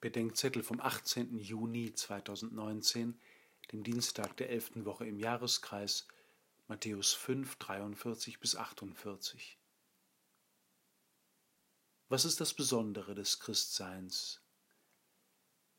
[0.00, 1.38] Bedenkzettel vom 18.
[1.38, 3.20] Juni 2019,
[3.70, 4.84] dem Dienstag der 11.
[4.86, 6.06] Woche im Jahreskreis,
[6.68, 9.58] Matthäus 5, 43 bis 48.
[12.08, 14.40] Was ist das Besondere des Christseins?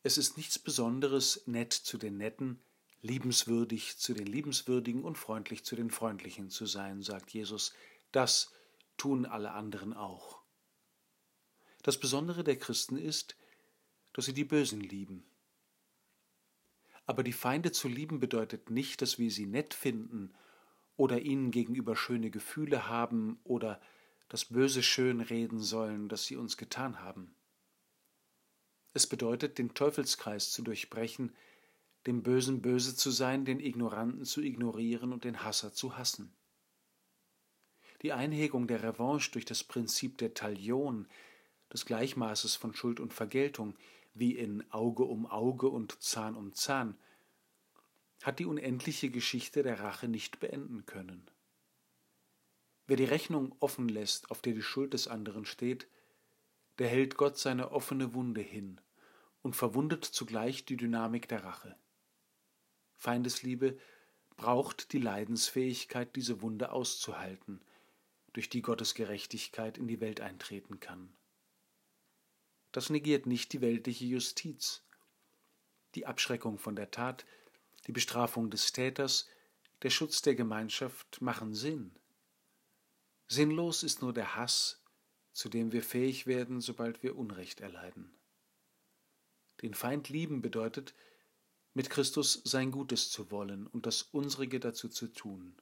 [0.03, 2.61] Es ist nichts Besonderes, nett zu den Netten,
[3.01, 7.73] liebenswürdig zu den Liebenswürdigen und freundlich zu den Freundlichen zu sein, sagt Jesus.
[8.11, 8.51] Das
[8.97, 10.41] tun alle anderen auch.
[11.81, 13.35] Das Besondere der Christen ist,
[14.13, 15.23] dass sie die Bösen lieben.
[17.05, 20.33] Aber die Feinde zu lieben bedeutet nicht, dass wir sie nett finden
[20.95, 23.81] oder ihnen gegenüber schöne Gefühle haben oder
[24.29, 27.35] das Böse schön reden sollen, das sie uns getan haben.
[28.93, 31.35] Es bedeutet, den Teufelskreis zu durchbrechen,
[32.07, 36.33] dem Bösen böse zu sein, den Ignoranten zu ignorieren und den Hasser zu hassen.
[38.01, 41.07] Die Einhegung der Revanche durch das Prinzip der Talion,
[41.71, 43.75] des Gleichmaßes von Schuld und Vergeltung,
[44.13, 46.97] wie in Auge um Auge und Zahn um Zahn,
[48.23, 51.29] hat die unendliche Geschichte der Rache nicht beenden können.
[52.87, 55.87] Wer die Rechnung offen lässt, auf der die Schuld des anderen steht,
[56.77, 58.81] der hält Gott seine offene Wunde hin
[59.41, 61.75] und verwundet zugleich die Dynamik der Rache.
[62.95, 63.77] Feindesliebe
[64.35, 67.61] braucht die Leidensfähigkeit, diese Wunde auszuhalten,
[68.33, 71.13] durch die Gottes Gerechtigkeit in die Welt eintreten kann.
[72.71, 74.83] Das negiert nicht die weltliche Justiz.
[75.95, 77.25] Die Abschreckung von der Tat,
[77.87, 79.27] die Bestrafung des Täters,
[79.81, 81.91] der Schutz der Gemeinschaft machen Sinn.
[83.27, 84.81] Sinnlos ist nur der Hass,
[85.33, 88.13] zu dem wir fähig werden, sobald wir Unrecht erleiden.
[89.61, 90.93] Den Feind lieben bedeutet,
[91.73, 95.55] mit Christus sein Gutes zu wollen und das Unsrige dazu zu tun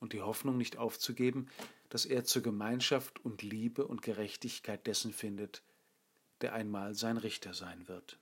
[0.00, 1.48] und die Hoffnung nicht aufzugeben,
[1.88, 5.62] dass er zur Gemeinschaft und Liebe und Gerechtigkeit dessen findet,
[6.42, 8.04] der einmal sein Richter sein wird.